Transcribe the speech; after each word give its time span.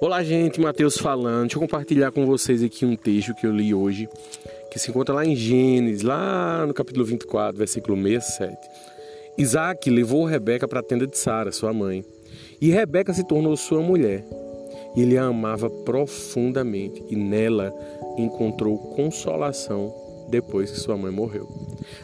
Olá, 0.00 0.22
gente, 0.22 0.60
Mateus 0.60 0.98
falando. 0.98 1.42
Deixa 1.42 1.56
eu 1.56 1.60
compartilhar 1.60 2.10
com 2.12 2.26
vocês 2.26 2.62
aqui 2.62 2.84
um 2.84 2.96
texto 2.96 3.34
que 3.34 3.46
eu 3.46 3.52
li 3.52 3.74
hoje, 3.74 4.08
que 4.70 4.78
se 4.78 4.90
encontra 4.90 5.14
lá 5.14 5.24
em 5.24 5.34
Gênesis, 5.34 6.02
lá 6.02 6.66
no 6.66 6.74
capítulo 6.74 7.04
24, 7.04 7.56
versículo 7.56 7.96
67. 7.96 8.56
Isaac 9.36 9.90
levou 9.90 10.24
Rebeca 10.24 10.68
para 10.68 10.80
a 10.80 10.82
tenda 10.82 11.06
de 11.06 11.18
Sara, 11.18 11.50
sua 11.50 11.72
mãe, 11.72 12.04
e 12.60 12.70
Rebeca 12.70 13.12
se 13.12 13.24
tornou 13.24 13.56
sua 13.56 13.80
mulher. 13.80 14.24
Ele 14.96 15.18
a 15.18 15.24
amava 15.24 15.68
profundamente 15.68 17.02
e 17.08 17.16
nela 17.16 17.74
encontrou 18.16 18.78
consolação 18.94 19.92
depois 20.28 20.70
que 20.70 20.78
sua 20.78 20.96
mãe 20.96 21.10
morreu. 21.10 21.48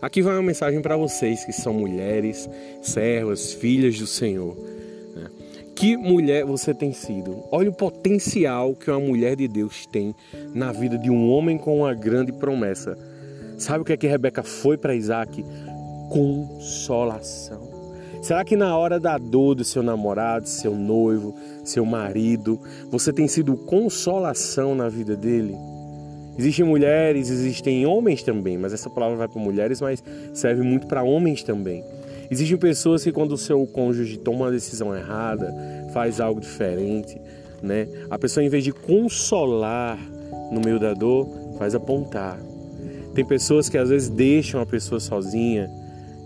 Aqui 0.00 0.22
vai 0.22 0.34
uma 0.34 0.42
mensagem 0.42 0.80
para 0.80 0.96
vocês 0.96 1.44
que 1.44 1.52
são 1.52 1.74
mulheres, 1.74 2.48
servas, 2.82 3.52
filhas 3.52 3.98
do 3.98 4.06
Senhor. 4.06 4.56
Né? 5.14 5.30
Que 5.76 5.94
mulher 5.94 6.42
você 6.46 6.72
tem 6.72 6.90
sido? 6.94 7.44
Olha 7.52 7.68
o 7.68 7.72
potencial 7.72 8.74
que 8.74 8.90
uma 8.90 8.98
mulher 8.98 9.36
de 9.36 9.46
Deus 9.46 9.84
tem 9.84 10.14
na 10.54 10.72
vida 10.72 10.96
de 10.96 11.10
um 11.10 11.30
homem 11.30 11.58
com 11.58 11.80
uma 11.80 11.92
grande 11.92 12.32
promessa. 12.32 12.96
Sabe 13.58 13.82
o 13.82 13.84
que 13.84 13.92
é 13.92 13.96
que 13.98 14.06
Rebeca 14.06 14.42
foi 14.42 14.78
para 14.78 14.94
Isaac? 14.94 15.44
Consolação. 16.08 17.60
Será 18.22 18.42
que 18.42 18.56
na 18.56 18.74
hora 18.74 18.98
da 18.98 19.18
dor 19.18 19.54
do 19.54 19.64
seu 19.64 19.82
namorado, 19.82 20.48
seu 20.48 20.74
noivo, 20.74 21.34
seu 21.62 21.84
marido, 21.84 22.58
você 22.90 23.12
tem 23.12 23.28
sido 23.28 23.54
consolação 23.54 24.74
na 24.74 24.88
vida 24.88 25.14
dele? 25.14 25.54
Existem 26.38 26.64
mulheres, 26.64 27.28
existem 27.28 27.84
homens 27.84 28.22
também, 28.22 28.56
mas 28.56 28.72
essa 28.72 28.88
palavra 28.88 29.16
vai 29.16 29.28
para 29.28 29.40
mulheres, 29.40 29.80
mas 29.82 30.02
serve 30.32 30.62
muito 30.62 30.86
para 30.86 31.02
homens 31.02 31.42
também. 31.42 31.84
Existem 32.30 32.56
pessoas 32.56 33.02
que 33.02 33.12
quando 33.12 33.32
o 33.32 33.38
seu 33.38 33.66
cônjuge 33.66 34.18
toma 34.18 34.44
uma 34.44 34.50
decisão 34.50 34.96
errada, 34.96 35.54
faz 35.92 36.20
algo 36.20 36.40
diferente, 36.40 37.20
né? 37.62 37.88
A 38.10 38.18
pessoa 38.18 38.44
em 38.44 38.48
vez 38.48 38.64
de 38.64 38.72
consolar 38.72 39.98
no 40.50 40.60
meio 40.60 40.78
da 40.78 40.92
dor, 40.94 41.28
faz 41.58 41.74
apontar. 41.74 42.38
Tem 43.14 43.24
pessoas 43.24 43.68
que 43.68 43.78
às 43.78 43.88
vezes 43.88 44.08
deixam 44.08 44.60
a 44.60 44.66
pessoa 44.66 45.00
sozinha 45.00 45.70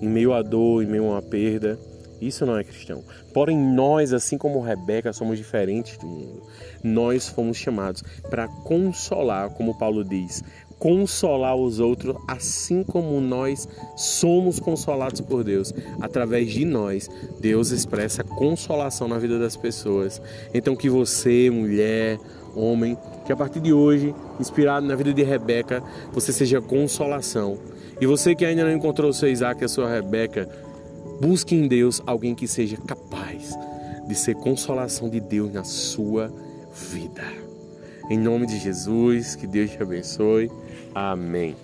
em 0.01 0.09
meio 0.09 0.33
à 0.33 0.43
dor, 0.43 0.83
em 0.83 0.87
meio 0.87 1.05
a 1.07 1.11
uma 1.11 1.23
perda, 1.23 1.79
isso 2.21 2.45
não 2.45 2.57
é 2.57 2.63
cristão. 2.63 3.03
Porém, 3.33 3.57
nós, 3.57 4.13
assim 4.13 4.37
como 4.37 4.61
Rebeca, 4.61 5.13
somos 5.13 5.39
diferentes 5.39 5.97
do 5.97 6.07
mundo. 6.07 6.43
Nós 6.83 7.29
fomos 7.29 7.57
chamados 7.57 8.03
para 8.29 8.47
consolar, 8.47 9.51
como 9.51 9.79
Paulo 9.79 10.05
diz, 10.05 10.43
consolar 10.81 11.55
os 11.55 11.79
outros, 11.79 12.17
assim 12.27 12.83
como 12.83 13.21
nós 13.21 13.69
somos 13.97 14.59
consolados 14.59 15.21
por 15.21 15.45
Deus. 15.45 15.73
Através 16.01 16.51
de 16.51 16.65
nós, 16.65 17.09
Deus 17.39 17.71
expressa 17.71 18.25
consolação 18.25 19.07
na 19.07 19.19
vida 19.19 19.39
das 19.39 19.57
pessoas. 19.57 20.21
Então, 20.53 20.75
que 20.75 20.91
você, 20.91 21.49
mulher, 21.51 22.19
homem, 22.57 22.99
que 23.25 23.33
a 23.33 23.37
partir 23.37 23.61
de 23.61 23.73
hoje, 23.73 24.13
inspirado 24.41 24.85
na 24.85 24.97
vida 24.97 25.15
de 25.15 25.23
Rebeca, 25.23 25.81
você 26.13 26.33
seja 26.33 26.61
consolação. 26.61 27.57
E 28.01 28.07
você 28.07 28.35
que 28.35 28.45
ainda 28.45 28.65
não 28.65 28.73
encontrou 28.73 29.11
o 29.11 29.15
seu 29.15 29.31
Isaac 29.31 29.63
e 29.63 29.67
a 29.67 29.69
sua 29.69 29.89
Rebeca, 29.89 30.49
Busque 31.21 31.55
em 31.55 31.69
Deus 31.69 32.01
alguém 32.07 32.35
que 32.35 32.49
seja 32.49 32.79
capaz 32.79 33.55
de 34.09 34.15
ser 34.15 34.35
consolação 34.37 35.11
de 35.11 35.21
Deus 35.21 35.53
na 35.53 35.65
sua 35.65 36.33
vida. 36.73 37.50
Em 38.11 38.19
nome 38.19 38.45
de 38.45 38.59
Jesus, 38.59 39.37
que 39.37 39.47
Deus 39.47 39.71
te 39.71 39.81
abençoe. 39.81 40.51
Amém. 40.93 41.55